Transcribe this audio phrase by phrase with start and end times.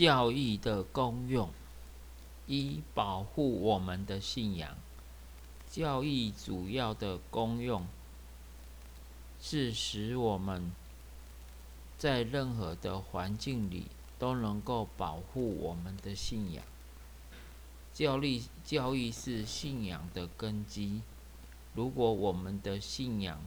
[0.00, 1.50] 教义的功用：
[2.46, 4.74] 一、保护我们的信仰。
[5.70, 7.86] 教义主要的功用
[9.42, 10.72] 是使我们
[11.98, 16.64] 在任何的环境里都能够保护我们的信仰。
[17.92, 21.02] 教力教义是信仰的根基。
[21.74, 23.38] 如果我们的信仰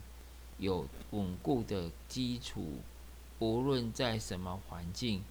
[0.60, 2.78] 有稳固的基础，
[3.40, 5.24] 无论在什么环境，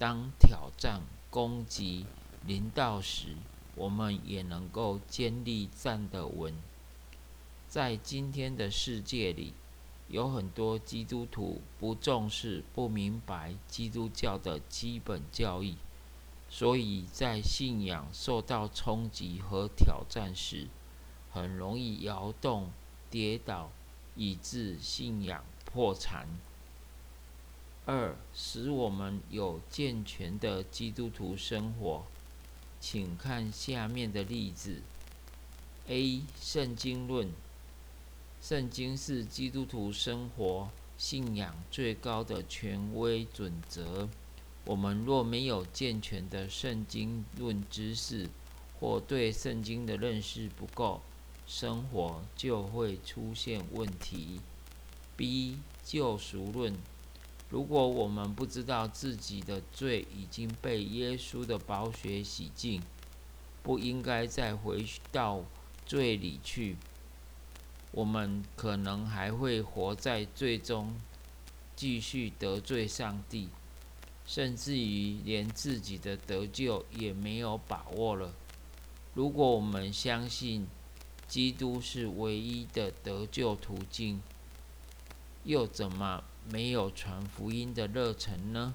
[0.00, 2.06] 当挑战、攻击
[2.46, 3.36] 临到时，
[3.74, 6.54] 我们也能够坚立站得稳。
[7.68, 9.52] 在今天的世界里，
[10.08, 15.76] 有很多基督徒不重视、不明白基督教的基本教义，
[16.48, 20.68] 所以在信仰受到冲击和挑战时，
[21.30, 22.70] 很容易摇动、
[23.10, 23.70] 跌倒，
[24.16, 26.26] 以致信仰破产。
[27.86, 32.04] 二，使我们有健全的基督徒生活，
[32.78, 34.82] 请看下面的例子
[35.88, 36.22] ：A.
[36.40, 37.30] 圣经论。
[38.40, 44.08] 圣经是基督徒生活信仰最高的权威准则。
[44.66, 48.28] 我们若没有健全的圣经论知识，
[48.78, 51.00] 或对圣经的认识不够，
[51.46, 54.40] 生活就会出现问题。
[55.16, 55.58] B.
[55.82, 56.74] 救赎论。
[57.50, 62.80] 如果我们不知道自己的罪已经被耶稣的宝血洗净，
[63.60, 65.42] 不应该再回到
[65.84, 66.76] 罪里去，
[67.90, 70.94] 我们可能还会活在罪中，
[71.74, 73.48] 继续得罪上帝，
[74.24, 78.32] 甚至于连自己的得救也没有把握了。
[79.12, 80.68] 如果我们相信
[81.26, 84.22] 基督是唯一的得救途径，
[85.42, 86.22] 又怎么？
[86.48, 88.74] 没有传福音的热忱呢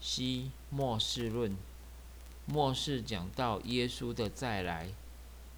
[0.00, 1.56] ？C 末世论，
[2.46, 4.88] 末世讲到耶稣的再来，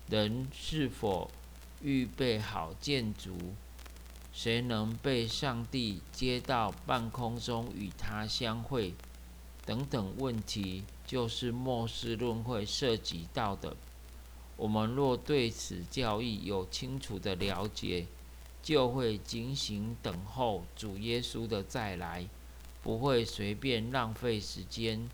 [0.08, 1.30] 人是否
[1.82, 3.36] 预备好建筑？
[4.32, 8.94] 谁能被上帝接到半空中与他相会？
[9.66, 13.76] 等等问题，就是末世论会涉及到的。
[14.56, 18.06] 我们若对此教义有清楚的了解，
[18.62, 22.26] 就会警醒等候主耶稣的再来，
[22.82, 25.08] 不会随便浪费时间，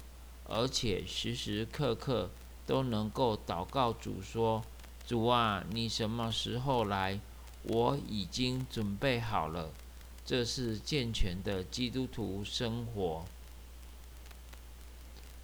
[0.45, 2.31] 而且时时刻刻
[2.67, 4.65] 都能够祷告主说
[5.07, 7.21] ：“主啊，你什么时候来？
[7.63, 9.71] 我已经准备好了。”
[10.27, 13.25] 这是健全的基督徒生活。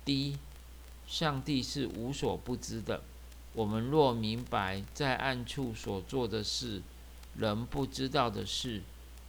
[0.04, 0.36] 第一，
[1.06, 3.00] 上帝是无所不知的。
[3.54, 6.82] 我们若明白在暗处所做的事，
[7.36, 8.82] 人不知道的事，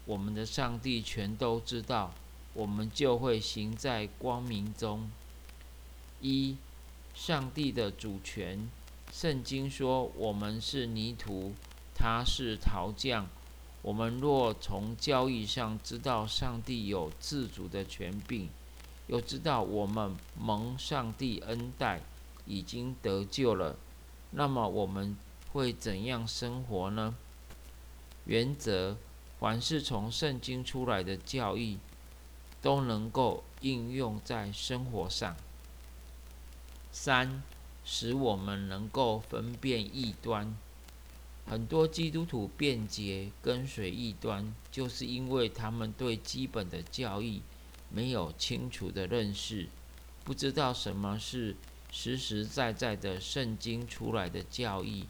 [0.05, 2.13] 我们的上帝全都知道，
[2.53, 5.09] 我们就会行在光明中。
[6.21, 6.57] 一，
[7.15, 8.69] 上帝的主权。
[9.11, 11.53] 圣经说，我们是泥土，
[11.95, 13.27] 他是陶匠。
[13.81, 18.49] 我们若从交易上知道上帝有自主的权柄，
[19.07, 22.01] 又知道我们蒙上帝恩待，
[22.45, 23.75] 已经得救了，
[24.31, 25.15] 那么我们
[25.51, 27.15] 会怎样生活呢？
[28.25, 28.97] 原则，
[29.39, 31.77] 凡是从圣经出来的教义，
[32.61, 35.35] 都能够应用在生活上。
[36.91, 37.43] 三，
[37.83, 40.55] 使我们能够分辨异端。
[41.45, 47.41] 很多基督徒辩解跟随异端，就是因为他们对基本的教义
[47.89, 49.67] 没有清楚的认识，
[50.23, 51.57] 不知道什么是
[51.91, 55.07] 实实在在的圣经出来的教义。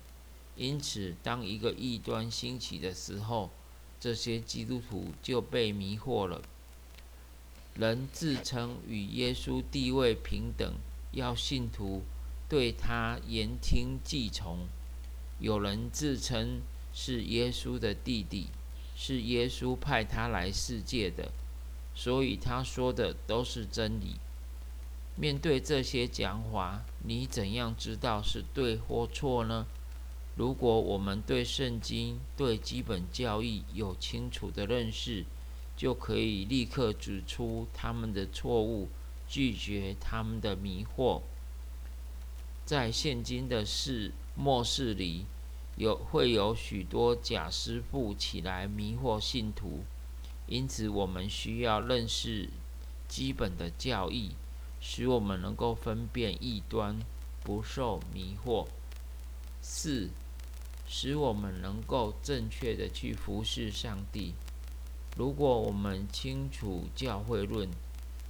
[0.55, 3.49] 因此，当一个异端兴起的时候，
[3.99, 6.41] 这些基督徒就被迷惑了。
[7.75, 10.75] 人自称与耶稣地位平等，
[11.11, 12.03] 要信徒
[12.47, 14.67] 对他言听计从；
[15.39, 16.61] 有人自称
[16.93, 18.49] 是耶稣的弟弟，
[18.95, 21.31] 是耶稣派他来世界的，
[21.95, 24.17] 所以他说的都是真理。
[25.15, 29.65] 面对这些讲法，你怎样知道是对或错呢？
[30.35, 35.25] 如果我们对圣经、对基本教义有清楚的认识，
[35.77, 38.89] 就可以立刻指出他们的错误，
[39.27, 41.21] 拒绝他们的迷惑。
[42.65, 45.25] 在现今的世末世里，
[45.75, 49.83] 有会有许多假师傅起来迷惑信徒，
[50.47, 52.49] 因此我们需要认识
[53.07, 54.31] 基本的教义，
[54.81, 56.99] 使我们能够分辨异端，
[57.43, 58.65] 不受迷惑。
[59.61, 60.09] 四。
[60.95, 64.35] 使我们能够正确的去服侍上帝。
[65.17, 67.67] 如果我们清楚教会论，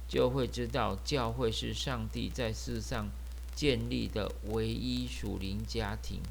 [0.08, 3.10] 就会知道教会是上帝在世上
[3.54, 6.22] 建立的唯一属灵家庭，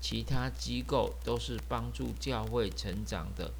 [0.00, 3.52] 其他机构都是帮助教会成长的。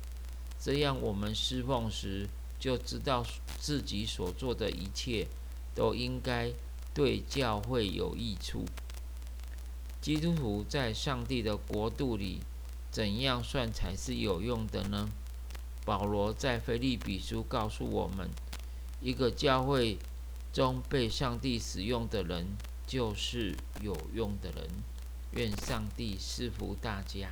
[0.58, 2.26] 这样，我们侍奉时
[2.58, 3.26] 就知道
[3.58, 5.28] 自己所做的一切
[5.74, 6.50] 都应该
[6.94, 8.64] 对教会有益处。
[10.00, 12.40] 基督徒在上帝的国度里，
[12.90, 15.10] 怎样算才是有用的呢？
[15.84, 18.30] 保罗在腓利比书告诉我们，
[19.00, 19.98] 一个教会
[20.52, 22.46] 中被上帝使用的人，
[22.86, 24.68] 就是有用的人。
[25.32, 27.30] 愿上帝赐福大家。